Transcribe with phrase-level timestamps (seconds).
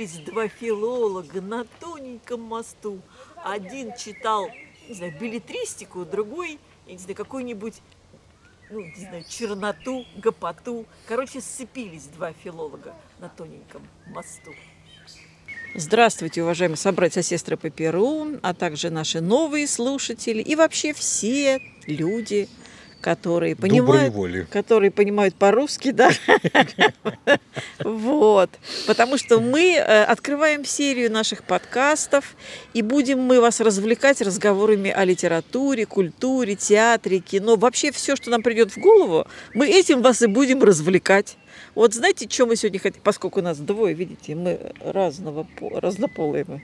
[0.00, 3.02] Сцепились два филолога на тоненьком мосту.
[3.44, 4.48] Один читал,
[4.88, 7.74] не знаю, билетристику, другой, я не знаю, какую-нибудь
[8.70, 10.86] ну, не знаю, черноту, гопоту.
[11.06, 14.52] Короче, сцепились два филолога на тоненьком мосту.
[15.74, 22.48] Здравствуйте, уважаемые собратья, сестры по Перу, а также наши новые слушатели и вообще все люди,
[23.00, 24.46] которые понимают, воли.
[24.50, 26.10] которые понимают по-русски, да.
[27.84, 28.50] Вот.
[28.86, 32.36] Потому что мы э, открываем серию наших подкастов,
[32.74, 37.56] и будем мы вас развлекать разговорами о литературе, культуре, театре, кино.
[37.56, 41.36] Вообще все, что нам придет в голову, мы этим вас и будем развлекать.
[41.74, 46.62] Вот знаете, что мы сегодня хотим, поскольку у нас двое, видите, мы разного, разнополые мы.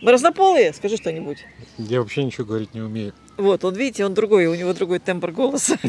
[0.00, 0.72] Мы разнополые?
[0.72, 1.38] Скажи что-нибудь.
[1.76, 3.12] Я вообще ничего говорить не умею.
[3.38, 5.78] Вот, он, видите, он другой, у него другой тембр голоса.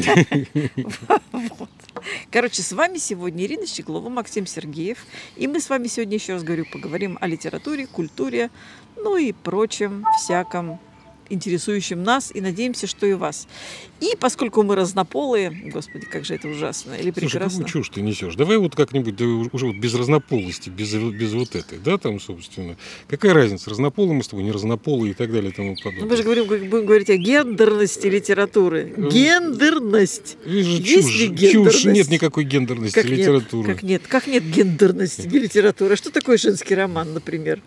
[2.30, 4.98] Короче, с вами сегодня Ирина Щеглова, Максим Сергеев.
[5.36, 8.50] И мы с вами сегодня, еще раз говорю, поговорим о литературе, культуре,
[8.96, 10.78] ну и прочем всяком
[11.30, 13.46] интересующим нас и надеемся, что и вас.
[14.00, 17.50] И поскольку мы разнополые, господи, как же это ужасно или прекрасно.
[17.50, 18.34] Слушай, какую чушь ты несешь?
[18.34, 22.76] Давай вот как-нибудь да, уже вот без разнополости, без, без вот этой, да, там, собственно.
[23.08, 26.02] Какая разница, разнополые мы с тобой, не разнополые и так далее и тому подобное.
[26.02, 28.92] Ну, мы же говорим, будем говорить о гендерности литературы.
[28.96, 30.36] Э, гендерность.
[30.46, 31.82] Есть чушь, ли гендерность?
[31.82, 33.68] Чушь, нет никакой гендерности как литературы.
[33.68, 34.02] Нет, как нет?
[34.08, 35.96] Как нет гендерности литературы?
[35.96, 37.60] Что такое женский роман, например?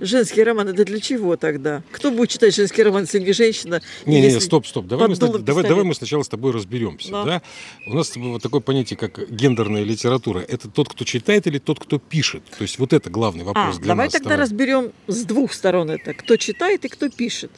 [0.00, 1.82] Женский роман это для чего тогда?
[1.92, 3.82] Кто будет читать женский роман, если не женщина?
[4.06, 4.86] Не, не, стоп, стоп.
[4.86, 7.12] Давай мы, давай, давай мы сначала с тобой разберемся.
[7.12, 7.24] Но.
[7.24, 7.42] Да?
[7.86, 10.40] У нас вот такое понятие, как гендерная литература.
[10.40, 12.42] Это тот, кто читает или тот, кто пишет?
[12.56, 14.12] То есть вот это главный вопрос а, для давай нас.
[14.14, 16.14] Давай тогда разберем с двух сторон это.
[16.14, 17.50] Кто читает и кто пишет.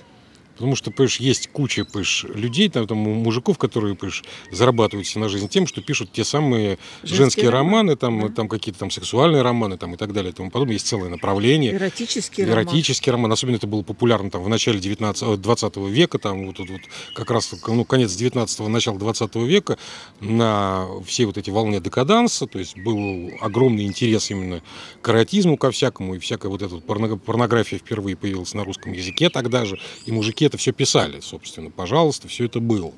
[0.62, 5.28] Потому что, понимаешь, есть куча, понимаешь, людей, там, там мужиков, которые, понимаешь, зарабатывают себе на
[5.28, 9.42] жизнь тем, что пишут те самые женские, женские романы, там, mm там какие-то там сексуальные
[9.42, 10.74] романы, там, и так далее, и тому подобное.
[10.74, 11.74] Есть целое направление.
[11.74, 13.24] Эротический, Эротический роман.
[13.24, 13.32] роман.
[13.32, 16.80] Особенно это было популярно там в начале 19, 20 э, века, там, вот, вот, вот
[17.16, 19.78] как раз, ну, конец 19-го, начало 20 века,
[20.20, 24.62] на все вот эти волны декаданса, то есть был огромный интерес именно
[25.00, 29.64] к эротизму, ко всякому, и всякая вот эта порнография впервые появилась на русском языке тогда
[29.64, 31.70] же, и мужики это все писали, собственно.
[31.70, 32.92] Пожалуйста, все это было.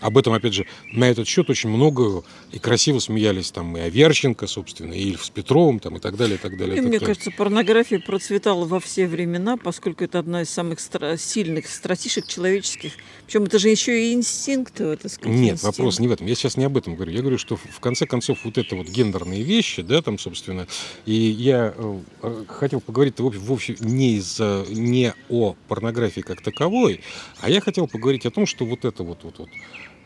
[0.00, 2.22] Об этом, опять же, на этот счет очень много
[2.52, 6.36] и красиво смеялись там и Аверченко, собственно, и Ильф с Петровым, там, и так далее,
[6.36, 6.74] и так далее.
[6.74, 7.14] И, так мне далее.
[7.14, 12.92] кажется, порнография процветала во все времена, поскольку это одна из самых стра- сильных стратишек человеческих.
[13.26, 15.24] Причем это же еще и инстинкт, так сказать.
[15.26, 15.62] Нет, инстинкт.
[15.62, 16.26] вопрос не в этом.
[16.26, 17.12] Я сейчас не об этом говорю.
[17.12, 20.66] Я говорю, что в конце концов вот это вот гендерные вещи, да, там, собственно,
[21.06, 24.38] и я э, хотел поговорить вовсе не, из,
[24.68, 27.00] не о порнографии как таковой,
[27.40, 29.48] а я хотел поговорить о том, что вот это вот, вот, вот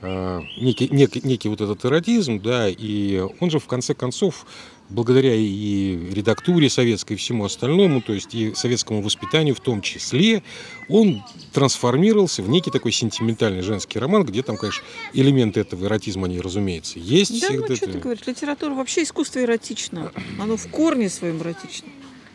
[0.03, 4.47] некий, некий, некий вот этот эротизм, да, и он же в конце концов,
[4.91, 10.43] благодаря и редактуре советской, и всему остальному, то есть и советскому воспитанию в том числе,
[10.89, 11.23] он
[11.53, 14.83] трансформировался в некий такой сентиментальный женский роман, где там, конечно,
[15.13, 17.41] элементы этого эротизма, они, разумеется, есть.
[17.41, 17.77] Да, ну это...
[17.77, 21.89] что ты говоришь, литература, вообще искусство эротично, оно в корне своем эротично.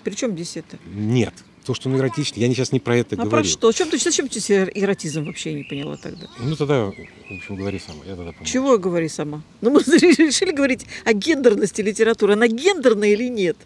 [0.03, 0.77] Причем здесь это?
[0.85, 3.31] Нет, то, что он эротичный, я сейчас не про это а говорю.
[3.31, 3.71] про что?
[3.71, 6.27] Чем ты, зачем эротизм вообще я не поняла тогда?
[6.39, 6.93] Ну тогда, в
[7.31, 8.45] общем, говори сама, я тогда помогу.
[8.45, 9.41] Чего говори сама?
[9.61, 12.33] Ну мы решили говорить о гендерности литературы.
[12.33, 13.57] Она гендерная или нет?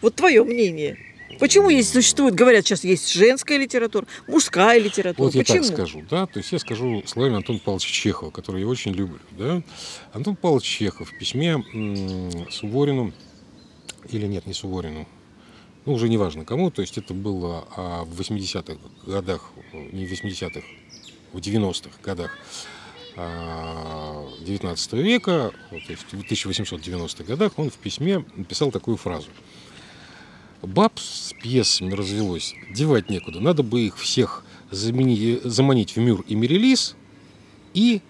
[0.00, 0.98] Вот твое мнение.
[1.38, 5.24] Почему есть, существует, говорят, сейчас есть женская литература, мужская литература?
[5.24, 5.56] Вот Почему?
[5.56, 8.92] я так скажу, да, то есть я скажу словами Антона Павловича Чехова, который я очень
[8.92, 9.62] люблю, да.
[10.12, 11.62] Антон Павлович Чехов в письме
[12.50, 13.12] Суворину,
[14.10, 15.08] или нет, не Суворину,
[15.84, 20.12] ну, уже не важно кому, то есть это было а, в 80-х годах, не в
[20.12, 20.62] 80-х,
[21.32, 22.38] в 90-х годах
[23.14, 29.28] 19 а, века, то есть в 1890-х годах, он в письме написал такую фразу.
[30.62, 36.36] Баб с пьесами развелось, девать некуда, надо бы их всех замени, заманить в Мюр и
[36.36, 36.94] Мерилис
[37.74, 38.00] и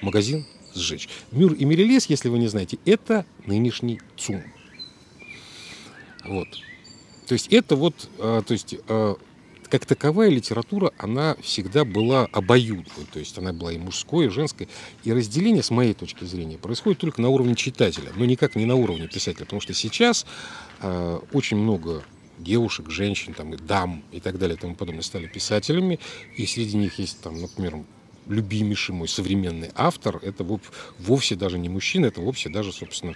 [0.00, 1.08] магазин сжечь.
[1.32, 4.42] Мюр и Мерилис, если вы не знаете, это нынешний ЦУМ.
[6.24, 6.48] Вот.
[7.28, 9.16] То есть это вот, а, то есть а,
[9.68, 14.66] как таковая литература, она всегда была обоюдной, то есть она была и мужской, и женской.
[15.04, 18.76] И разделение, с моей точки зрения, происходит только на уровне читателя, но никак не на
[18.76, 20.24] уровне писателя, потому что сейчас
[20.80, 22.02] э, очень много
[22.38, 26.00] девушек, женщин, там, дам и так далее и тому подобное стали писателями,
[26.36, 27.84] и среди них есть, там, например,
[28.26, 30.46] любимейший мой современный автор, это
[30.98, 33.14] вовсе даже не мужчина, это вовсе даже, собственно,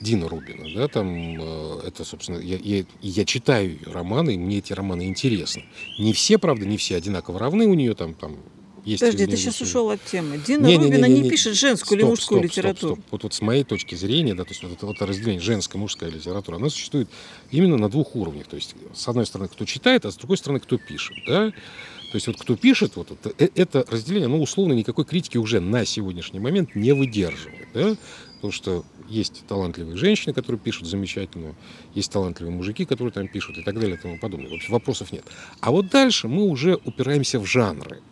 [0.00, 1.08] Дина Рубина, да, там
[1.40, 5.64] э, это, собственно, я, я, я читаю ее романы, и мне эти романы интересны.
[5.98, 8.36] Не все, правда, не все одинаково равны у нее, там, там
[8.84, 10.38] Есть Подожди, или ты сейчас ушел от темы.
[10.38, 10.96] Дина Не-не-не-не-не.
[11.06, 12.94] Рубина не пишет женскую или Стоп, мужскую стоп, стоп, литературу.
[12.96, 13.04] стоп.
[13.12, 15.78] Вот, вот с моей точки зрения, да, то есть вот это, вот это разделение женская,
[15.78, 17.08] мужская литература, она существует
[17.50, 18.46] именно на двух уровнях.
[18.46, 21.16] То есть, с одной стороны, кто читает, а с другой стороны, кто пишет.
[21.26, 21.50] Да?
[21.50, 25.60] То есть вот кто пишет, вот это, э- это разделение, ну, условно, никакой критики уже
[25.60, 27.68] на сегодняшний момент не выдерживает.
[27.74, 27.96] Да?
[28.44, 31.54] Потому что есть талантливые женщины, которые пишут замечательно,
[31.94, 34.50] есть талантливые мужики, которые там пишут и так далее и тому подобное.
[34.50, 35.24] В общем, вопросов нет.
[35.60, 38.02] А вот дальше мы уже упираемся в жанры.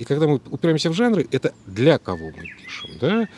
[0.00, 3.28] И когда мы упираемся в жанры, это для кого мы пишем, да?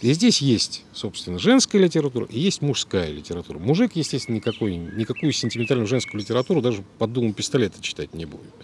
[0.00, 3.58] И здесь есть, собственно, женская литература и есть мужская литература.
[3.58, 8.54] Мужик, естественно, никакой, никакую сентиментальную женскую литературу даже под дулом пистолета читать не будет.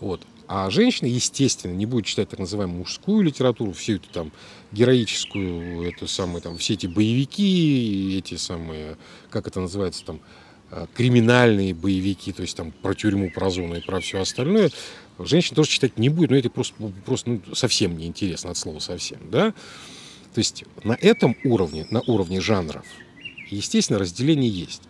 [0.00, 0.26] Вот.
[0.52, 4.32] А женщина, естественно, не будет читать так называемую мужскую литературу, всю эту там
[4.72, 8.96] героическую, эту самую, там, все эти боевики, эти самые,
[9.30, 10.20] как это называется, там,
[10.72, 14.72] э, криминальные боевики, то есть там про тюрьму, про зону и про все остальное,
[15.20, 16.74] женщина тоже читать не будет, но это просто,
[17.06, 19.54] просто ну, совсем неинтересно от слова совсем, да.
[20.34, 22.84] То есть на этом уровне, на уровне жанров,
[23.50, 24.82] естественно, разделение есть.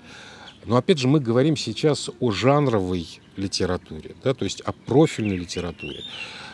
[0.64, 6.02] Но опять же, мы говорим сейчас о жанровой литературе, да, то есть о профильной литературе.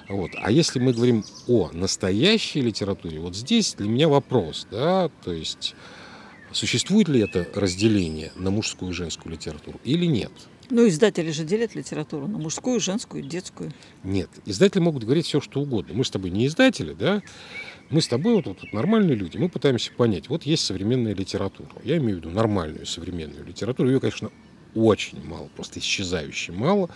[0.09, 0.31] Вот.
[0.37, 5.75] А если мы говорим о настоящей литературе, вот здесь для меня вопрос, да, то есть
[6.53, 10.31] существует ли это разделение на мужскую и женскую литературу или нет?
[10.69, 13.73] Ну, издатели же делят литературу на мужскую, женскую, детскую.
[14.03, 14.31] Нет.
[14.47, 15.95] Издатели могут говорить все, что угодно.
[15.95, 17.23] Мы с тобой не издатели, да?
[17.91, 19.37] Мы с тобой вот, вот, вот нормальные люди.
[19.37, 20.29] Мы пытаемся понять.
[20.29, 21.69] Вот есть современная литература.
[21.85, 23.89] Я имею в виду нормальную современную литературу.
[23.89, 24.31] Ее, конечно,
[24.75, 26.91] очень мало, просто исчезающе мало,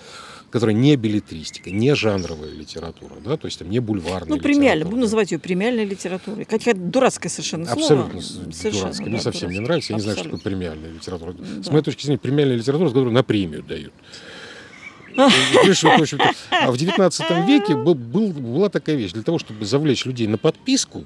[0.51, 4.85] которая не билетристика, не жанровая литература, да, то есть там не бульварная Ну, премиальная.
[4.85, 6.45] Будем называть ее премиальной литературой.
[6.45, 7.81] Какая-то дурацкая совершенно слово.
[8.05, 8.21] Абсолютно
[8.53, 9.07] Совершенно, дурацкая.
[9.09, 9.67] Мне да, совсем не дурацкое.
[9.67, 9.93] нравится.
[9.93, 10.39] Я не знаю, что Абсолютно.
[10.39, 11.33] такое премиальная литература.
[11.33, 11.73] С Да.
[11.73, 13.95] моей точки зрения, премиальная литература, которую на премию дают.
[15.99, 19.13] В общем-то, а в 19 веке был, был- была такая вещь.
[19.13, 21.05] Для того, чтобы завлечь людей на подписку,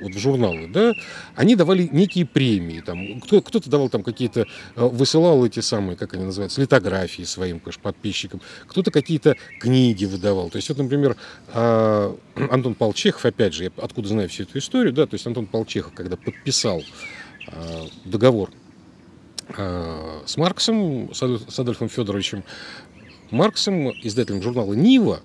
[0.00, 0.92] вот в журналы, да,
[1.34, 2.80] они давали некие премии.
[2.80, 4.44] Там, кто, кто-то давал там какие-то, э,
[4.84, 8.42] высылал эти самые, как они называются, литографии своим, конечно, подписчикам.
[8.66, 10.50] Кто-то какие-то книги выдавал.
[10.50, 11.16] То есть, вот, например,
[11.48, 12.14] а,
[12.50, 15.46] Антон Павел Чехов, опять же, я откуда знаю всю эту историю, да, то есть Антон
[15.46, 16.82] Павел Чехов, когда подписал
[17.48, 18.50] а, договор
[19.56, 22.44] а, с Марксом, с Адольфом Федоровичем
[23.30, 25.20] Марксом, издателем журнала «Нива»,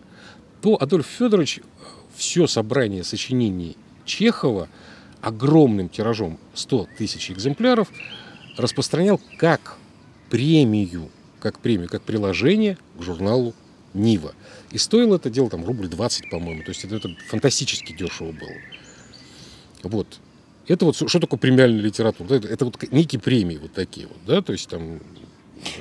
[0.61, 1.61] то Адольф Федорович
[2.15, 4.67] все собрание сочинений Чехова
[5.21, 7.89] огромным тиражом 100 тысяч экземпляров
[8.57, 9.77] распространял как
[10.29, 11.09] премию,
[11.39, 13.53] как премию, как приложение к журналу
[13.93, 14.33] «Нива».
[14.71, 16.63] И стоило это дело там рубль 20, по-моему.
[16.63, 18.49] То есть это, это фантастически дешево было.
[19.83, 20.19] Вот.
[20.67, 22.35] Это вот что такое премиальная литература?
[22.35, 24.99] Это, это вот некие премии вот такие вот, да, то есть там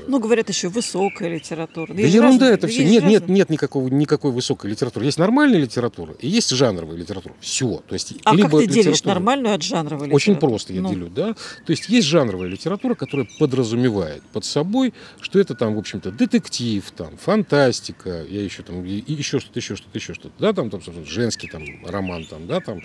[0.09, 1.93] Ну, говорят еще высокая литература.
[1.94, 2.85] да же ерунда разные- это да все.
[2.85, 5.05] Нет, нет, нет никакого, никакой высокой литературы.
[5.06, 7.35] Есть нормальная литература и есть жанровая литература.
[7.41, 7.82] Все.
[7.88, 10.50] То есть, А как либо ты делишь литература- нормальную от жанровой Очень литературы?
[10.50, 11.35] просто я Ну, делю, да.
[11.35, 16.85] То есть есть жанровая литература, которая подразумевает под собой, что это там, в общем-то, детектив,
[16.97, 20.81] там, фантастика, я еще там, и, еще что-то, еще что-то, еще что-то, да, там, там,
[21.06, 22.81] женский там роман, там, да, там,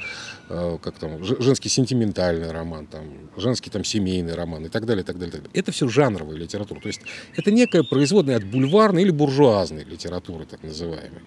[0.50, 3.04] э, как там, женский сентиментальный роман, там,
[3.38, 5.60] женский там семейный роман и так далее, и так далее, и так далее.
[5.60, 6.80] Это все жанровая литература.
[6.86, 7.02] То есть
[7.36, 11.24] это некая производная от бульварной или буржуазной литературы, так называемой.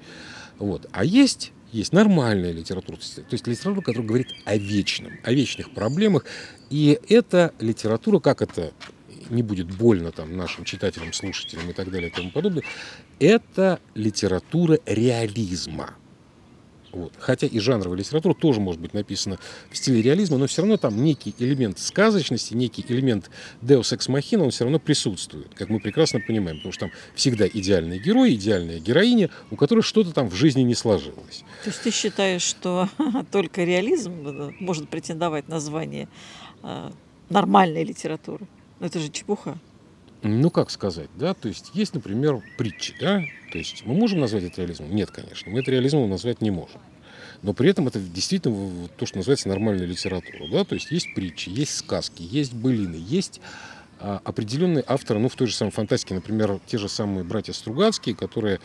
[0.60, 0.86] Вот.
[0.92, 6.24] А есть, есть нормальная литература, то есть, литература, которая говорит о вечном, о вечных проблемах.
[6.70, 8.72] И эта литература, как это
[9.30, 12.62] не будет больно там нашим читателям, слушателям и так далее и тому подобное,
[13.18, 15.96] это литература реализма.
[16.92, 17.12] Вот.
[17.18, 19.38] Хотя и жанровая литература тоже может быть написана
[19.70, 23.30] в стиле реализма, но все равно там некий элемент сказочности, некий элемент
[23.62, 27.46] Deus Ex Machina, он все равно присутствует, как мы прекрасно понимаем, потому что там всегда
[27.46, 31.44] идеальный герой, идеальная героиня, у которой что-то там в жизни не сложилось.
[31.64, 32.88] То есть ты считаешь, что
[33.30, 36.08] только реализм э, может претендовать на звание
[36.62, 36.90] э,
[37.28, 38.46] нормальной литературы?
[38.80, 39.58] Но это же чепуха.
[40.22, 43.22] Ну, как сказать, да, то есть есть, например, притчи, да,
[43.52, 44.94] то есть мы можем назвать это реализмом?
[44.94, 46.80] Нет, конечно, мы это реализмом назвать не можем.
[47.42, 51.50] Но при этом это действительно то, что называется нормальная литература, да, то есть есть притчи,
[51.50, 53.40] есть сказки, есть былины, есть
[54.00, 58.16] а, определенные авторы, ну, в той же самой фантастике, например, те же самые братья Стругацкие,
[58.16, 58.60] которые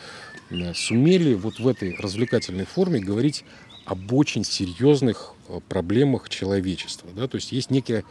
[0.74, 3.44] сумели вот в этой развлекательной форме говорить
[3.84, 8.04] об очень серьезных э, проблемах человечества, да, то есть есть некая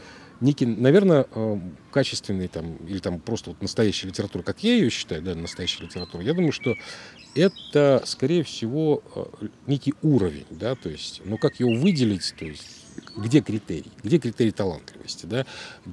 [0.43, 1.59] некий, наверное, э,
[1.91, 6.23] качественный там, или там просто вот настоящая литература, как я ее считаю, да, настоящая литература,
[6.23, 6.75] я думаю, что
[7.33, 12.83] это, скорее всего, э, некий уровень, да, то есть, ну, как его выделить, то есть,
[13.15, 15.45] где критерий, где критерий талантливости, да,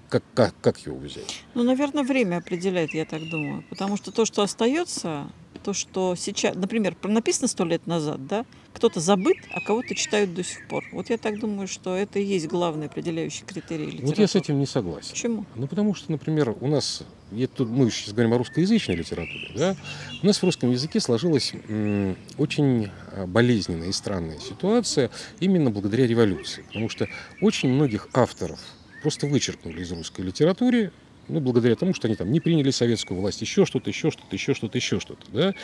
[0.09, 1.43] как, как, как его взять?
[1.55, 3.65] Ну, наверное, время определяет, я так думаю.
[3.71, 5.31] Потому что то, что остается
[5.63, 10.43] то, что сейчас, например, написано сто лет назад, да, кто-то забыт, а кого-то читают до
[10.43, 10.85] сих пор.
[10.93, 14.09] Вот я так думаю, что это и есть главный определяющий критерий литературы.
[14.09, 15.11] Вот я с этим не согласен.
[15.11, 15.45] Почему?
[15.57, 17.03] Ну, потому что, например, у нас,
[17.33, 19.77] я тут, мы сейчас говорим о русскоязычной литературе, да,
[20.23, 26.07] у нас в русском языке сложилась м, очень а, болезненная и странная ситуация именно благодаря
[26.07, 26.63] революции.
[26.69, 27.09] Потому что
[27.41, 28.61] очень многих авторов
[29.03, 30.93] просто вычеркнули из русской литературы,
[31.31, 34.55] ну, благодаря тому, что они там не приняли советскую власть, еще что-то, еще что-то, еще
[34.55, 35.55] что-то, еще что-то, да.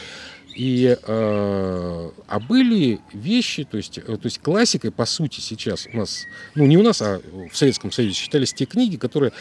[0.54, 5.96] И, э, а были вещи, то есть, э, то есть классикой, по сути, сейчас у
[5.96, 7.20] нас, ну, не у нас, а
[7.52, 9.32] в Советском Союзе считались те книги, которые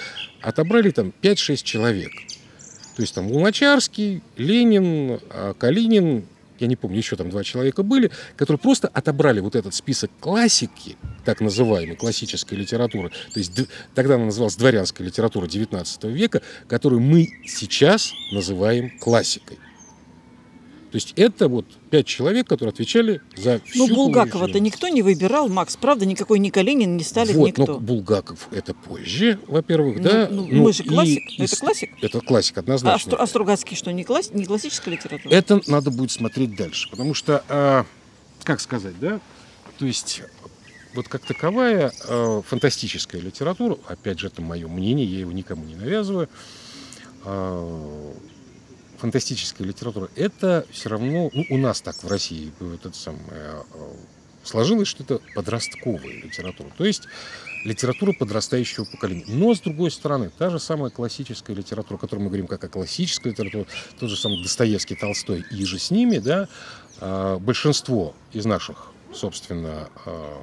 [0.41, 2.11] отобрали там 5-6 человек.
[2.95, 6.25] То есть там Луначарский, Ленин, а, Калинин,
[6.59, 10.97] я не помню, еще там два человека были, которые просто отобрали вот этот список классики,
[11.23, 13.51] так называемой классической литературы, то есть
[13.93, 19.57] тогда она называлась дворянская литература XIX века, которую мы сейчас называем классикой.
[20.95, 25.49] То есть это вот пять человек, которые отвечали за всю Ну, Булгакова-то никто не выбирал,
[25.49, 26.05] Макс, правда?
[26.05, 27.65] Никакой ни Калинин, ни Сталин, вот, никто.
[27.65, 30.29] Но Булгаков это позже, во-первых, ну, да.
[30.31, 31.21] Ну, ну, мы же классик.
[31.37, 31.89] И, это классик?
[32.01, 33.17] Это классик, однозначно.
[33.17, 35.33] А, а Стругацкий что, не, класс, не классическая литература?
[35.33, 36.89] Это надо будет смотреть дальше.
[36.89, 37.83] Потому что, э,
[38.45, 39.19] как сказать, да,
[39.77, 40.21] то есть
[40.93, 45.75] вот как таковая э, фантастическая литература, опять же, это мое мнение, я его никому не
[45.75, 46.29] навязываю,
[47.25, 48.13] э,
[48.97, 52.97] фантастическая литература, это все равно, ну, у нас так в России вот это
[53.29, 53.63] э,
[54.43, 56.69] сложилось, что это подростковая литература.
[56.77, 57.03] То есть
[57.65, 59.25] литература подрастающего поколения.
[59.27, 62.69] Но, с другой стороны, та же самая классическая литература, о которой мы говорим как о
[62.69, 63.65] классической литературе,
[63.99, 66.47] тот же самый Достоевский, Толстой и же с ними, да,
[67.01, 70.37] э, большинство из наших, собственно, э,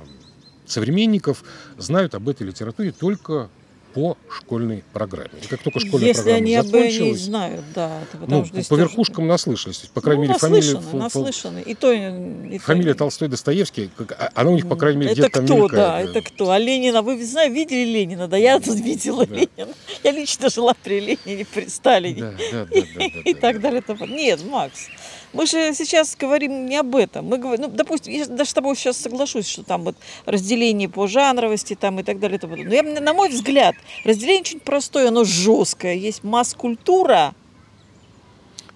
[0.66, 1.44] современников
[1.78, 3.50] знают об этой литературе только
[3.94, 5.30] по школьной программе.
[5.42, 8.00] И как только школьная Если программа они закончилась, об не знают, да.
[8.26, 9.78] ну, по, по верхушкам наслышались.
[9.78, 11.62] То есть, По крайней ну, мере, фамилия, наслышаны, наслышаны.
[11.62, 12.98] И то, и фамилия то...
[12.98, 16.00] Толстой, Достоевский, как, а, она у них, по крайней мере, Это где-то кто, мелькает, да,
[16.00, 16.50] это кто?
[16.50, 18.28] А Ленина, вы, знаете, видели Ленина?
[18.28, 19.34] Да, я тут видела Да.
[19.34, 19.74] Ленина.
[20.02, 22.20] Я лично жила при Ленине, при Сталине.
[22.20, 23.70] Да, да, да, да, да, и да, так да.
[23.70, 23.82] далее.
[24.08, 24.88] Нет, Макс,
[25.32, 27.26] мы же сейчас говорим не об этом.
[27.26, 29.96] Мы говорим, ну, допустим, я даже с тобой сейчас соглашусь, что там вот
[30.26, 32.38] разделение по жанровости там и так далее.
[32.42, 32.64] И.
[32.64, 33.74] Но я, на мой взгляд,
[34.04, 35.94] разделение очень простое, оно жесткое.
[35.94, 37.34] Есть масс-культура,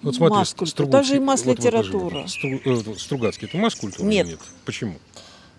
[0.01, 2.03] Вот смотри, масс-культура, даже и Стругацкий- масс-литература.
[2.03, 4.27] Вот, вот, Стру- э, Стругацкий, это масс-культура Нет.
[4.27, 4.39] нет?
[4.65, 4.95] Почему?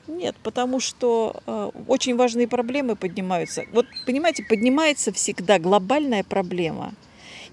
[0.07, 3.65] Нет, потому что э, очень важные проблемы поднимаются.
[3.73, 6.95] Вот, понимаете, поднимается всегда глобальная проблема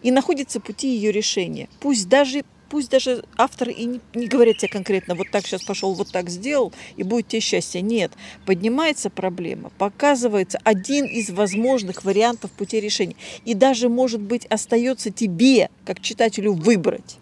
[0.03, 1.67] и находятся пути ее решения.
[1.81, 5.93] Пусть даже, пусть даже автор и не, не говорит тебе конкретно, вот так сейчас пошел,
[5.93, 7.81] вот так сделал, и будет тебе счастье.
[7.81, 8.11] Нет,
[8.45, 13.15] поднимается проблема, показывается один из возможных вариантов пути решения.
[13.45, 17.17] И даже, может быть, остается тебе, как читателю, выбрать,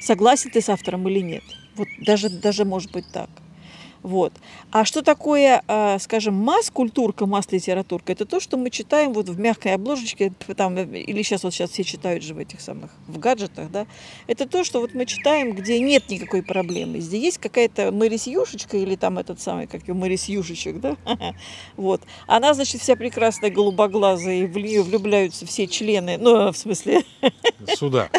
[0.00, 1.44] согласен ты с автором или нет.
[1.74, 3.30] Вот даже, даже может быть так.
[4.02, 4.32] Вот.
[4.70, 8.12] А что такое, а, скажем, масс-культурка, масс-литературка?
[8.12, 11.70] Это то, что мы читаем вот в мягкой обложечке, там, э, или сейчас вот сейчас
[11.70, 13.86] все читают же в этих самых, в гаджетах, да?
[14.26, 16.98] Это то, что вот мы читаем, где нет никакой проблемы.
[16.98, 20.96] Где есть какая-то Мэрис Юшечка или там этот самый, как ее Мэрис Юшечек, да?
[21.76, 22.02] Вот.
[22.26, 27.04] Она, значит, вся прекрасная, голубоглазая, и влюбляются все члены, ну, в смысле,
[27.76, 28.10] Суда.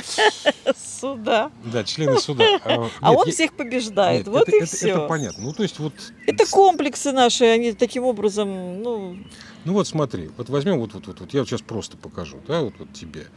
[0.77, 1.51] суда.
[1.65, 2.45] Да, члены суда.
[3.01, 4.27] А, он всех побеждает.
[4.27, 4.89] вот и все.
[4.89, 5.43] Это понятно.
[5.43, 6.13] Ну, то есть вот...
[6.27, 9.17] Это комплексы наши, они таким образом, ну,
[9.65, 12.61] Ну вот смотри, вот возьмем вот, вот, вот, вот я вот сейчас просто покажу, да,
[12.61, 13.27] вот, вот тебе.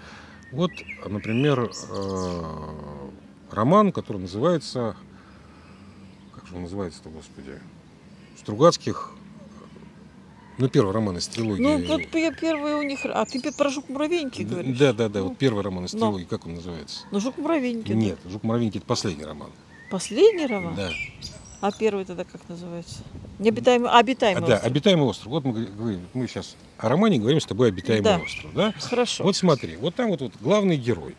[0.53, 0.71] Вот,
[1.07, 2.43] например, э,
[3.51, 4.97] роман, который называется,
[6.35, 7.61] как же он называется-то, господи,
[8.39, 9.11] Стругацких,
[10.59, 11.61] ну первый роман из трилогии.
[11.63, 14.79] ну вот пе- первые у них, а ты про жук-муравейники говоришь?
[14.79, 16.07] Да, да, да, Ну, вот первый роман из но.
[16.07, 17.05] трилогии, как он называется?
[17.11, 17.93] Ну жук-муравейники.
[17.93, 19.51] Нет, Жук Моровинки это последний роман.
[19.91, 20.75] Последний роман?
[20.77, 20.91] Да.
[21.61, 22.99] А первый тогда как называется?
[23.39, 24.71] Необитаемый, а, А, обитаемый да, остров.
[24.71, 25.27] обитаемый остров.
[25.29, 28.19] Вот мы, говорим, мы сейчас о романе говорим с тобой обитаемый Да.
[28.19, 28.75] остров, да?
[28.79, 29.25] Хорошо.
[29.25, 31.17] Вот смотри, вот там вот, вот главный герой.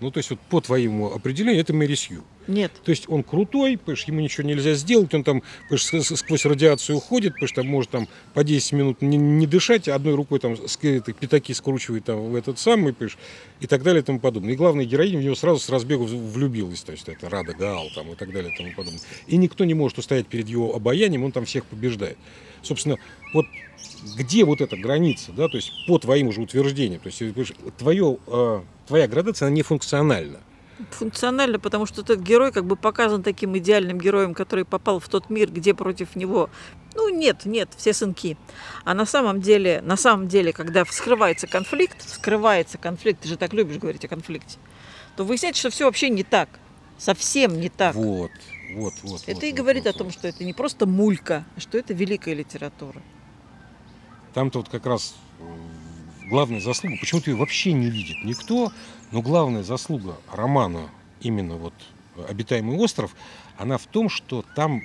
[0.00, 2.22] Ну, то есть вот по твоему определению это Мэри Сью.
[2.46, 2.72] Нет.
[2.84, 7.32] То есть он крутой, понимаешь, ему ничего нельзя сделать, он там понимаешь, сквозь радиацию уходит,
[7.34, 11.12] понимаешь, там может там по 10 минут не, не дышать, а одной рукой там это,
[11.12, 13.18] пятаки скручивает там в этот самый, понимаешь,
[13.60, 14.52] и так далее и тому подобное.
[14.52, 18.12] И главная героиня в него сразу с разбегу влюбилась, то есть это Рада Гаал там
[18.12, 19.00] и так далее и тому подобное.
[19.26, 22.18] И никто не может устоять перед его обаянием, он там всех побеждает.
[22.62, 22.98] Собственно,
[23.32, 23.46] вот
[24.16, 28.18] где вот эта граница, да, то есть по твоим уже утверждениям, то есть понимаешь, твое,
[28.26, 30.38] э, твоя градация, она не функциональна.
[30.90, 35.30] Функционально, потому что этот герой как бы показан таким идеальным героем, который попал в тот
[35.30, 36.50] мир, где против него,
[36.94, 38.36] ну нет, нет, все сынки.
[38.84, 43.54] А на самом деле, на самом деле, когда вскрывается конфликт, вскрывается конфликт, ты же так
[43.54, 44.58] любишь говорить о конфликте,
[45.16, 46.48] то выясняется, что все вообще не так.
[46.98, 47.94] Совсем не так.
[47.94, 48.30] Вот,
[48.74, 49.22] вот, вот.
[49.22, 50.14] Это вот, и вот, говорит вот, о том, вот.
[50.14, 53.02] что это не просто мулька, а что это великая литература.
[54.34, 55.14] Там-то вот как раз
[56.28, 58.72] главная заслуга, почему-то ее вообще не видит никто,
[59.12, 60.88] но главная заслуга романа
[61.20, 61.74] именно вот
[62.28, 63.14] «Обитаемый остров»,
[63.58, 64.82] она в том, что там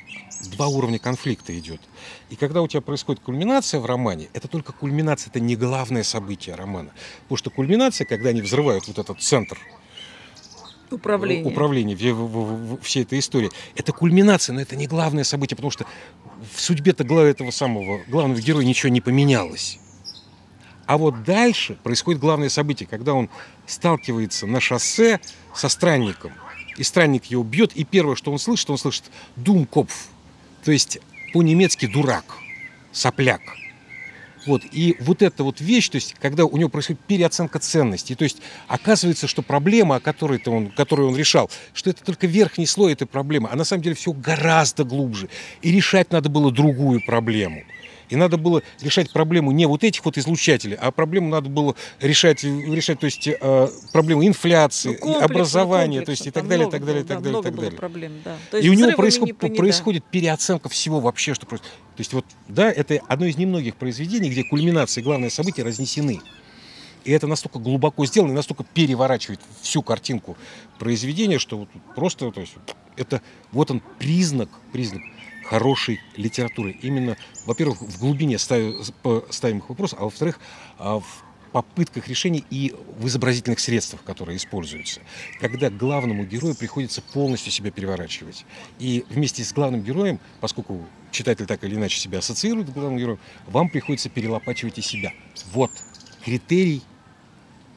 [0.54, 1.82] два уровня конфликта идет.
[2.30, 6.56] И когда у тебя происходит кульминация в романе, это только кульминация, это не главное событие
[6.56, 6.92] романа.
[7.24, 9.58] Потому что кульминация, когда они взрывают вот этот центр
[11.48, 13.50] управления в- всей этой истории.
[13.76, 15.86] Это кульминация, но это не главное событие, потому что
[16.54, 19.80] в судьбе-то этого самого главного героя ничего не поменялось.
[20.86, 23.30] А вот дальше происходит главное событие, когда он
[23.66, 25.20] сталкивается на шоссе
[25.56, 26.34] со странником.
[26.78, 29.04] И странник его бьет, и первое, что он слышит, он слышит
[29.36, 30.08] «думкопф»,
[30.64, 31.00] то есть
[31.34, 32.26] по-немецки «дурак»,
[32.92, 33.42] «сопляк».
[34.48, 38.24] Вот, и вот эта вот вещь, то есть, когда у него происходит переоценка ценностей, то
[38.24, 42.66] есть оказывается, что проблема, о которой -то он, которую он решал, что это только верхний
[42.66, 45.30] слой этой проблемы, а на самом деле все гораздо глубже.
[45.62, 47.64] И решать надо было другую проблему.
[48.12, 52.44] И надо было решать проблему не вот этих вот излучателей, а проблему надо было решать,
[52.44, 56.68] решать то есть, э, проблему инфляции, Ну, и комплексно, образования, то есть и так далее,
[56.68, 57.72] и так далее, и так да, далее, и так далее.
[57.72, 58.38] проблем, да.
[58.52, 58.96] То И у него не
[59.56, 61.74] происходит, переоценка всего вообще, что происходит.
[61.96, 66.20] То есть вот, да, это одно из немногих произведений, где кульминация и главное событие разнесены.
[67.06, 70.36] И это настолько глубоко сделано, и настолько переворачивает всю картинку
[70.78, 72.56] произведения, что вот просто, то есть,
[72.98, 73.22] это
[73.54, 75.02] вот он признак, признак
[75.52, 76.78] хорошей литературы.
[76.82, 78.82] Именно, во-первых, в глубине ставим,
[79.30, 80.40] ставимых вопросов, а во-вторых,
[80.78, 85.02] а, в попытках решений и в изобразительных средствах, которые используются.
[85.42, 88.46] Когда главному герою приходится полностью себя переворачивать.
[88.80, 93.20] И вместе с главным героем, поскольку читатель так или иначе себя ассоциирует с главным героем,
[93.48, 95.12] вам приходится перелопачивать и себя.
[95.52, 95.72] Вот
[96.24, 96.82] критерий,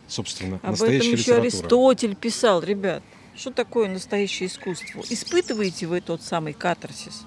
[0.07, 1.49] собственно, Об настоящей этом еще литературы.
[1.49, 3.03] Аристотель писал, ребят.
[3.35, 5.03] Что такое настоящее искусство?
[5.11, 7.25] Испытываете вы тот самый катарсис?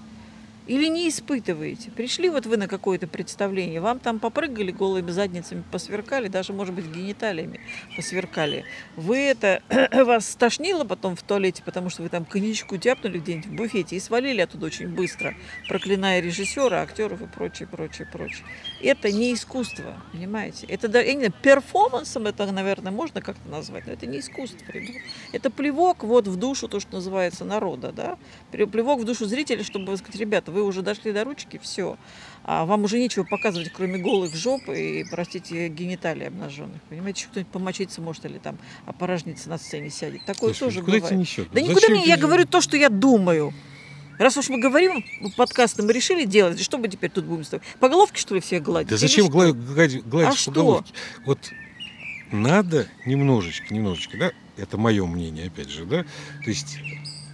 [0.67, 1.91] Или не испытываете?
[1.91, 6.85] Пришли вот вы на какое-то представление, вам там попрыгали голыми задницами, посверкали, даже, может быть,
[6.85, 7.61] гениталиями
[7.95, 8.65] посверкали.
[8.97, 9.61] Вы это,
[10.05, 13.99] вас стошнило потом в туалете, потому что вы там коньячку тяпнули где-нибудь в буфете и
[13.99, 15.35] свалили оттуда очень быстро,
[15.69, 18.43] проклиная режиссера, актеров и прочее, прочее, прочее.
[18.81, 20.65] Это не искусство, понимаете?
[20.67, 25.01] Это я не знаю, перформансом это, наверное, можно как-то назвать, но это не искусство, ребят.
[25.31, 28.17] Это плевок вот в душу, то, что называется, народа, да?
[28.51, 31.97] Плевок в душу зрителя, чтобы сказать, ребята, вы уже дошли до ручки, все.
[32.43, 36.81] А вам уже нечего показывать, кроме голых жоп и, простите, гениталий обнаженных.
[36.89, 40.25] Понимаете, еще кто-нибудь помочиться может или там опорожниться на сцене сядет.
[40.25, 41.17] Такое Слушай, тоже куда бывает.
[41.17, 41.47] несет?
[41.51, 43.53] Да Зачем никуда не, я говорю то, что я думаю.
[44.17, 45.03] Раз уж мы говорим,
[45.35, 47.65] подкасты мы решили делать, что мы теперь тут будем с тобой?
[47.79, 48.89] По головке, что ли, всех гладить?
[48.89, 50.51] Да зачем гладить, гладить А по что?
[50.51, 50.93] головке?
[51.25, 51.37] Вот
[52.31, 56.79] надо немножечко, немножечко, да, это мое мнение, опять же, да, то есть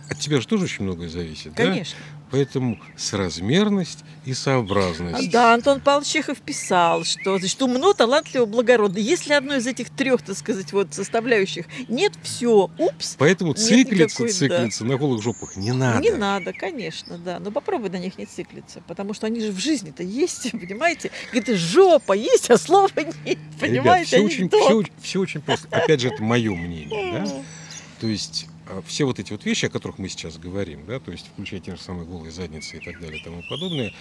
[0.10, 1.64] от тебя же тоже очень многое зависит, да?
[1.66, 1.98] Конечно.
[2.34, 5.30] Поэтому соразмерность и сообразность.
[5.30, 8.98] Да, Антон Павлович Чехов писал, что значит, умно, талантливо, благородно.
[8.98, 14.28] Если одной из этих трех, так сказать, вот составляющих нет, все, упс, Поэтому циклиться, никакой,
[14.30, 14.34] да.
[14.34, 16.00] циклиться на голых жопах не надо.
[16.00, 17.40] не надо, конечно, да.
[17.40, 21.12] Но попробуй на них не циклиться, потому что они же в жизни-то есть, понимаете?
[21.32, 22.90] Где-то жопа есть, а слова
[23.26, 24.08] нет, понимаете?
[24.08, 24.62] все очень, Анекдот.
[24.64, 25.68] все, очень- все очень просто.
[25.70, 27.28] Опять же, это мое мнение, да?
[28.02, 31.12] То есть а, все вот эти вот вещи, о которых мы сейчас говорим, да, то
[31.12, 33.94] есть включая те же самые голые задницы и так далее и тому подобное,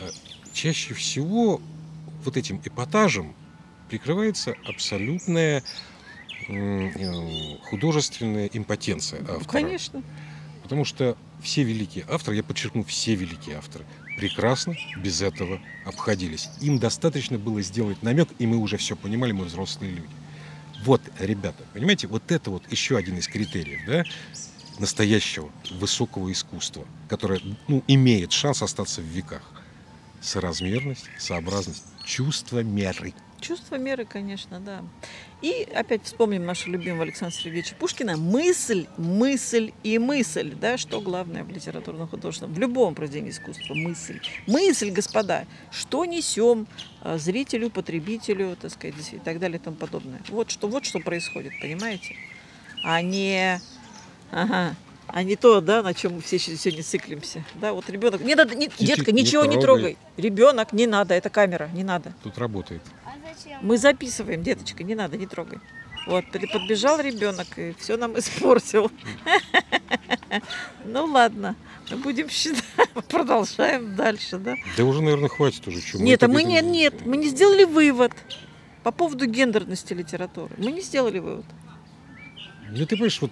[0.00, 0.10] а,
[0.52, 1.60] чаще всего
[2.24, 3.34] вот этим эпатажем
[3.88, 5.62] прикрывается абсолютная
[6.48, 9.50] э, художественная импотенция Ну, автора.
[9.50, 10.02] Конечно.
[10.62, 13.84] Потому что все великие авторы, я подчеркну, все великие авторы,
[14.16, 16.48] прекрасно без этого обходились.
[16.62, 20.08] Им достаточно было сделать намек, и мы уже все понимали, мы взрослые люди.
[20.84, 24.04] Вот, ребята, понимаете, вот это вот еще один из критериев, да,
[24.78, 29.42] настоящего высокого искусства, которое, ну, имеет шанс остаться в веках.
[30.20, 33.14] Соразмерность, сообразность, чувство меры.
[33.44, 34.82] Чувство меры, конечно, да.
[35.42, 38.16] И опять вспомним нашего любимого Александра Сергеевича Пушкина.
[38.16, 40.54] Мысль, мысль и мысль.
[40.54, 43.74] Да, что главное в литературном художественном, в любом произведении искусства.
[43.74, 44.18] Мысль.
[44.46, 45.44] Мысль, господа.
[45.70, 46.66] Что несем
[47.02, 50.22] э, зрителю, потребителю, так сказать, и так далее и тому подобное.
[50.30, 52.16] Вот что, вот что происходит, понимаете?
[52.82, 53.60] А не...
[54.30, 54.74] Ага.
[55.06, 57.44] А не то, да, на чем мы все сегодня циклимся.
[57.60, 58.22] Да, вот ребенок.
[58.22, 59.96] Не надо, не- детка, не ничего не трогай.
[59.96, 59.98] трогай.
[60.16, 62.14] Ребенок, не надо, это камера, не надо.
[62.22, 62.80] Тут работает.
[63.36, 63.58] Зачем?
[63.62, 65.58] Мы записываем, деточка, не надо, не трогай.
[66.06, 68.90] Вот, подбежал ребенок и все нам испортил.
[70.84, 71.56] Ну ладно,
[71.90, 72.64] мы будем считать,
[73.08, 74.54] продолжаем дальше, да?
[74.76, 75.80] Да уже, наверное, хватит уже.
[75.80, 78.12] Чё, Нет, а мы не, нет, мы не сделали вывод
[78.82, 80.54] по поводу гендерности литературы.
[80.58, 81.46] Мы не сделали вывод.
[82.70, 83.30] Ну, ты понимаешь, вот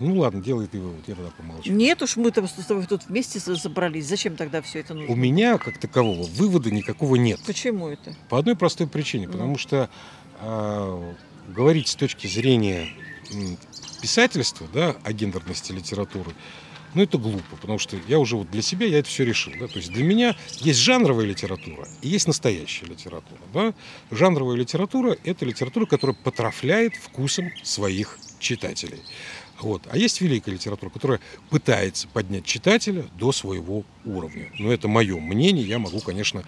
[0.00, 1.72] Ну ладно, делай ты вывод, я тогда помолчу.
[1.72, 4.06] Нет уж, мы там с тобой тут вместе забрались.
[4.06, 5.12] Зачем тогда все это нужно?
[5.12, 7.40] У меня, как такового, вывода никакого нет.
[7.46, 8.14] Почему это?
[8.28, 9.26] По одной простой причине.
[9.26, 9.32] Ну.
[9.32, 9.90] Потому что
[10.40, 11.14] а,
[11.48, 12.88] говорить с точки зрения
[14.00, 16.32] писательства, да, о гендерности литературы,
[16.94, 19.52] ну, это глупо, потому что я уже вот для себя я это все решил.
[19.58, 19.66] Да?
[19.66, 23.40] То есть для меня есть жанровая литература и есть настоящая литература.
[23.54, 23.74] Да?
[24.10, 29.00] Жанровая литература– это литература, которая потрафляет вкусом своих читателей.
[29.62, 29.82] Вот.
[29.90, 31.20] А есть великая литература, которая
[31.50, 34.50] пытается поднять читателя до своего уровня.
[34.58, 36.42] Но это мое мнение, я могу, конечно,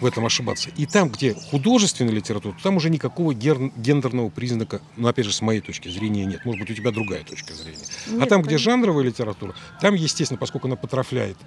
[0.00, 0.70] в этом ошибаться.
[0.76, 5.60] И там, где художественная литература, там уже никакого гендерного признака, ну, опять же, с моей
[5.60, 6.44] точки зрения, нет.
[6.44, 7.84] Может быть, у тебя другая точка зрения.
[8.08, 8.58] а Нет, там, где понятно.
[8.58, 11.38] жанровая литература, там, естественно, поскольку она потрафляет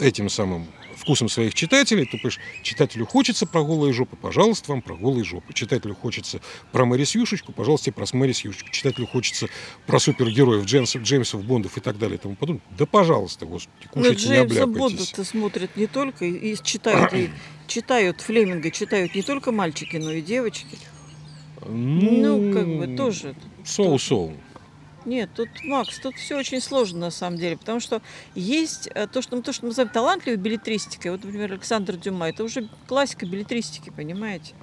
[0.00, 4.94] этим самым вкусом своих читателей, то, понимаешь, читателю хочется про голые жопы, пожалуйста, вам про
[4.94, 5.52] голые жопы.
[5.52, 8.70] Читателю хочется про Мэрис Юшечку, пожалуйста, про Мэрис Юшечку.
[8.70, 9.48] Читателю хочется
[9.86, 12.62] про супергероев, Джеймсов, Джеймсов Бондов и так далее и тому подобное.
[12.78, 14.66] Да, пожалуйста, господи, Ну, кушайте, не Джеймса.
[14.66, 17.30] Бонда-то смотрят не только и и читают, и
[17.66, 20.78] читают Флеминга, читают не только мальчики, но и девочки.
[21.66, 23.34] Ну, как бы тоже.
[23.64, 24.36] Соу-соу.
[25.04, 28.00] Нет, тут, Макс, тут все очень сложно на самом деле, потому что
[28.34, 31.10] есть э, то, что, мы- то, что мы называем талантливой билетристикой.
[31.10, 34.54] Вот, например, Александр Дюма, это уже классика билетристики, понимаете?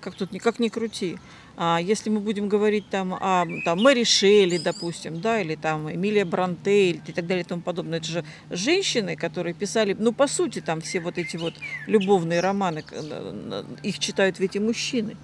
[0.00, 1.18] Как тут никак не крути.
[1.56, 6.24] А если мы будем говорить там о там, Мэри Шелли, допустим, да, или там Эмилия
[6.24, 10.60] Бранте и так далее и тому подобное, это же женщины, которые писали, ну, по сути,
[10.60, 11.54] там все вот эти вот
[11.86, 15.16] любовные романы, э, э, их читают ведь и мужчины.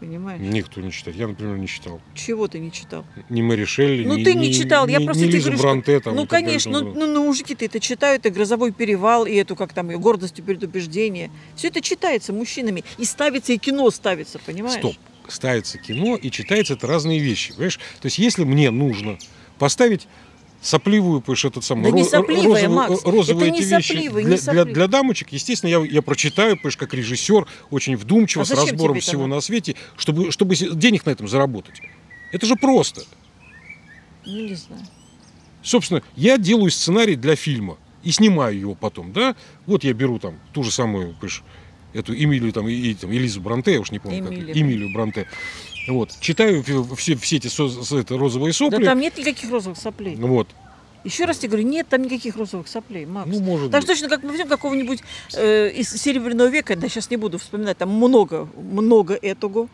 [0.00, 0.40] Понимаешь?
[0.42, 1.16] Никто не читает.
[1.16, 2.00] Я, например, не читал.
[2.14, 3.04] Чего ты не читал?
[3.30, 5.58] Ни Мэри Шелли, Ну, ни, ты не ни- читал, я ни- просто ни тебе говорю,
[5.58, 9.56] Бронте, там, ну, конечно, ну, ну, ну, мужики-то это читают, и «Грозовой перевал», и эту,
[9.56, 11.30] как там, ее «Гордость и предубеждение».
[11.54, 14.78] Все это читается мужчинами, и ставится, и кино ставится, понимаешь?
[14.78, 14.96] Стоп.
[15.28, 17.52] Ставится кино и читается это разные вещи.
[17.52, 17.78] Понимаешь?
[18.00, 19.18] То есть, если мне нужно
[19.58, 20.06] поставить
[20.66, 23.04] сопливую, понимаешь, этот самый Да не сопливая, розовую- Макс.
[23.04, 26.56] розовые Это не эти вещи сопливая, не для, для, для дамочек, естественно, я, я прочитаю,
[26.56, 31.10] понимаешь, как режиссер, очень вдумчиво, А с разбором всего на свете, чтобы, чтобы денег на
[31.10, 31.80] этом заработать.
[32.32, 33.02] Это же просто.
[34.24, 34.82] Ну, не знаю.
[35.62, 39.34] Собственно, я делаю сценарий для фильма и снимаю его потом, да?
[39.66, 41.42] Вот я беру там ту же самую, понимаешь,
[41.92, 44.46] эту Эмилию там, и, и там, Элизу Бранте, я уж не помню, Эмилию.
[44.48, 45.26] как, Эмилию Бранте.
[45.88, 46.64] Вот, читаю
[46.96, 48.84] все, все эти со- это, розовые Да сопли.
[48.84, 50.16] там нет никаких розовых соплей.
[50.16, 50.48] Вот.
[51.04, 53.28] Еще раз тебе говорю, нет там никаких розовых соплей, Макс.
[53.32, 53.88] Ну, может Так быть.
[53.90, 55.00] точно как мы возьмем какого-нибудь
[55.34, 59.68] э, из Серебряного века, да сейчас не буду вспоминать, там много, много этого.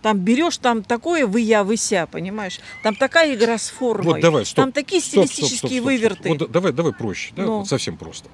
[0.00, 2.60] Там берешь, там такое вы я, вы ся, понимаешь?
[2.84, 4.06] Там такая игра с формой.
[4.14, 4.56] Вот давай, стоп.
[4.64, 5.84] Там такие Стоп, стоп, стоп, стилистические стоп, стоп.
[5.86, 6.28] выверты.
[6.30, 7.58] Вот да- давай, давай проще, да, Ну.
[7.58, 8.30] вот совсем просто.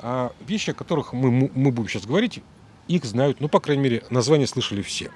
[0.00, 2.40] А вещи, о которых мы мы будем сейчас говорить,
[2.88, 5.10] их знают, ну, по крайней мере, название слышали все.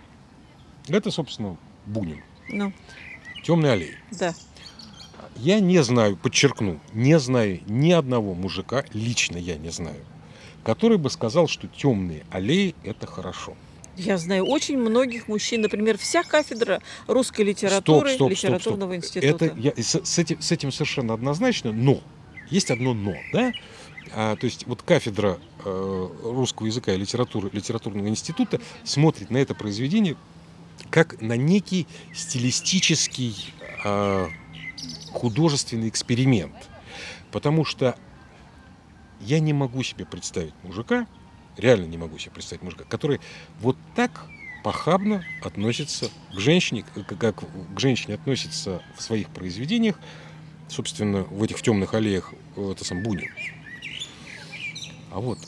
[0.88, 2.23] Это, собственно, Бунин.
[2.49, 2.73] Ну,
[3.45, 3.97] Темные аллеи.
[4.11, 4.35] да.
[5.37, 9.97] Я не знаю, подчеркну, не знаю ни одного мужика, лично я не знаю,
[10.62, 13.57] который бы сказал, что темные аллеи это хорошо.
[13.97, 19.47] Я знаю очень многих мужчин, например, вся кафедра русской литературы, литературного института.
[19.47, 22.01] Это я, с, с этим, с этим совершенно однозначно, но
[22.51, 23.53] есть одно но, да?
[24.14, 29.55] А, то есть вот кафедра э, русского языка и литературы литературного института смотрит на это
[29.55, 30.16] произведение
[30.92, 33.52] как на некий стилистический
[33.83, 34.28] э,
[35.11, 36.55] художественный эксперимент,
[37.33, 37.96] потому что
[39.18, 41.07] я не могу себе представить мужика,
[41.57, 43.20] реально не могу себе представить мужика, который
[43.61, 44.26] вот так
[44.62, 49.98] похабно относится к женщине, как к женщине относится в своих произведениях,
[50.68, 53.31] собственно, в этих темных аллеях, это сам Бунин.
[55.11, 55.38] А вот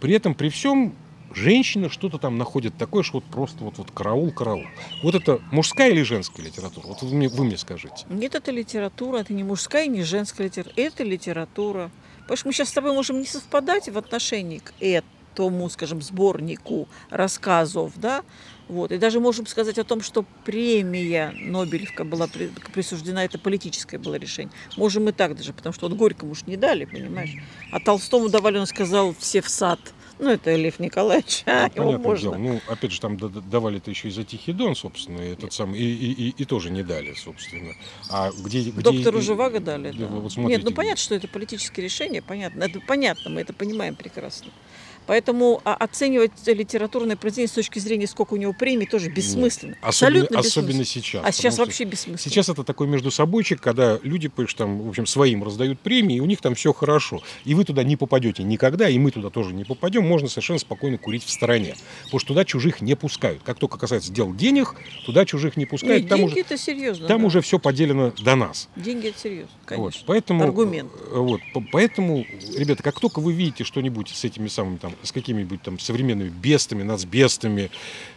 [0.00, 0.94] при этом, при всем,
[1.36, 4.64] женщина что-то там находит такое, что вот просто вот, вот караул, караул.
[5.02, 6.86] Вот это мужская или женская литература?
[6.86, 8.04] Вот вы мне, вы мне скажите.
[8.08, 11.90] Нет, это литература, это не мужская, не женская литература, это литература.
[12.20, 16.88] Потому что мы сейчас с тобой можем не совпадать в отношении к этому, скажем, сборнику
[17.10, 18.24] рассказов, да,
[18.68, 23.98] вот, и даже можем сказать о том, что премия Нобелевка была при- присуждена, это политическое
[23.98, 24.52] было решение.
[24.76, 27.30] Можем и так даже, потому что вот Горькому уж не дали, понимаешь.
[27.70, 29.78] А Толстому давали, он сказал, все в сад.
[30.18, 32.30] Ну, это Лев Николаевич, а, его Понятное можно.
[32.30, 32.36] дело.
[32.38, 35.32] Ну, опять же, там д- д- давали это еще и за Тихий Дон, собственно, и
[35.32, 37.74] этот самый, и, и, и, и тоже не дали, собственно.
[38.10, 41.28] А где, где Доктору и- Живаго дали, да, вот Нет, смотрите, ну понятно, что это
[41.28, 42.64] политическое решение, понятно.
[42.64, 44.50] Это понятно, мы это понимаем прекрасно.
[45.06, 49.76] Поэтому а, оценивать литературное произведение с точки зрения, сколько у него премий, тоже бессмысленно.
[49.80, 50.84] Особенно, Абсолютно особенно бессмысленно.
[50.84, 51.24] сейчас.
[51.24, 52.18] А сейчас вообще бессмысленно.
[52.18, 56.26] Сейчас это такой между собойчик, когда люди, там, в общем, своим раздают премии, и у
[56.26, 57.22] них там все хорошо.
[57.44, 60.04] И вы туда не попадете никогда, и мы туда тоже не попадем.
[60.06, 61.76] можно совершенно спокойно курить в стороне.
[62.04, 63.42] Потому что туда чужих не пускают.
[63.42, 66.02] Как только касается дел денег, туда чужих не пускают.
[66.02, 67.06] Нет, там деньги уже, это серьезно.
[67.06, 67.26] там да.
[67.26, 68.68] уже все поделено до нас.
[68.76, 69.84] Деньги это серьезно, конечно.
[69.84, 70.90] Вот, поэтому, Аргумент.
[71.12, 75.12] э, Вот, по- поэтому, ребята, как только вы видите что-нибудь с этими самыми там, с
[75.12, 77.70] какими-нибудь там современными бестами, нацбестами,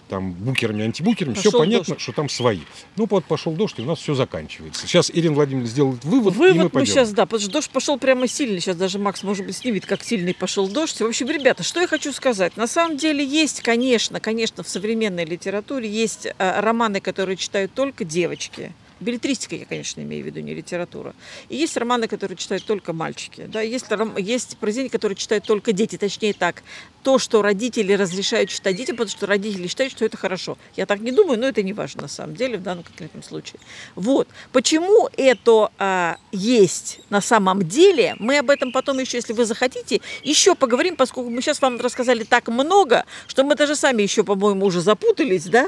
[0.09, 2.01] там, букерами, антибукерами, все Пошел понятно, дождь.
[2.01, 2.61] что там свои.
[2.95, 4.87] Ну, вот пошел дождь, и у нас все заканчивается.
[4.87, 6.93] Сейчас Ирина Владимировна сделает вывод, и мы Вывод мы пойдем.
[6.93, 8.59] сейчас, да, потому что дождь пошел прямо сильный.
[8.59, 10.99] Сейчас даже Макс, может быть, снимет, как сильный пошел дождь.
[10.99, 12.57] В общем, ребята, что я хочу сказать.
[12.57, 18.03] На самом деле есть, конечно, конечно, в современной литературе есть э, романы, которые читают только
[18.03, 18.73] девочки.
[18.99, 21.13] Билетристика, я, конечно, имею в виду, не литература.
[21.47, 23.45] И есть романы, которые читают только мальчики.
[23.47, 23.61] Да?
[23.61, 23.85] Есть,
[24.17, 25.97] есть произведения, которые читают только дети.
[25.97, 26.63] Точнее так,
[27.03, 30.57] то, что родители разрешают читать детям, потому что родители считают, что это хорошо.
[30.75, 33.59] Я так не думаю, но это не важно на самом деле в данном конкретном случае.
[33.95, 34.27] Вот.
[34.51, 40.01] Почему это а, есть на самом деле, мы об этом потом еще, если вы захотите,
[40.23, 44.65] еще поговорим, поскольку мы сейчас вам рассказали так много, что мы даже сами еще, по-моему,
[44.65, 45.67] уже запутались, да?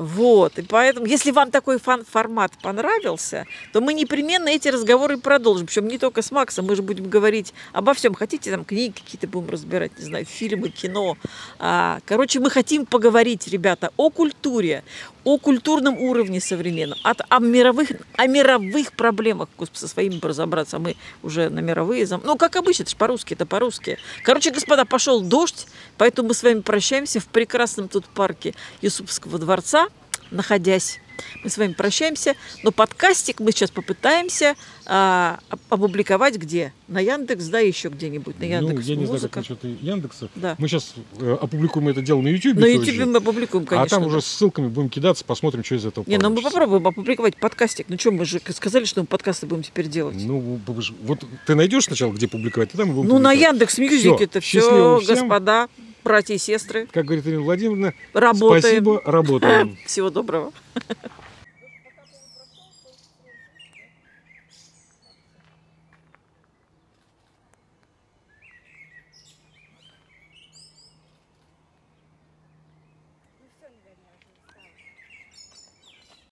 [0.00, 5.66] Вот, и поэтому, если вам такой фан- формат понравился, то мы непременно эти разговоры продолжим.
[5.66, 8.14] Причем не только с Максом, мы же будем говорить обо всем.
[8.14, 11.18] Хотите, там книги какие-то будем разбирать, не знаю, фильмы, кино.
[11.58, 14.84] А, короче, мы хотим поговорить, ребята, о культуре,
[15.24, 20.80] о культурном уровне современном, от, о, мировых, о мировых проблемах, господи, со своими разобраться, а
[20.80, 23.98] мы уже на мировые, зам- ну, как обычно, это же по-русски, это по-русски.
[24.24, 25.66] Короче, господа, пошел дождь,
[25.98, 29.88] поэтому мы с вами прощаемся в прекрасном тут парке Юсупского дворца,
[30.30, 31.00] находясь.
[31.44, 34.54] Мы с вами прощаемся, но подкастик мы сейчас попытаемся
[34.86, 36.72] а, оп- опубликовать где?
[36.88, 39.28] На Яндекс, да, еще где-нибудь, на Яндекс ну, я не знаю, Музыка.
[39.42, 40.28] как насчет Яндекса.
[40.34, 40.54] Да.
[40.58, 42.56] Мы сейчас опубликуем это дело на YouTube.
[42.58, 43.84] На YouTube мы опубликуем, конечно.
[43.84, 44.08] а там да.
[44.08, 46.50] уже с ссылками будем кидаться, посмотрим, что из этого Не, ну мы получится.
[46.52, 47.86] попробуем опубликовать подкастик.
[47.88, 50.16] Ну что, мы же сказали, что мы подкасты будем теперь делать.
[50.18, 53.32] Ну, же- вот ты найдешь сначала, где публиковать, а там мы будем Ну, на.
[53.32, 55.68] Яндекс Music это все, господа,
[56.04, 56.86] братья и сестры.
[56.90, 58.62] Как говорит Ирина Владимировна, Работаем.
[58.62, 59.76] спасибо, работаем.
[59.86, 60.52] Всего доброго.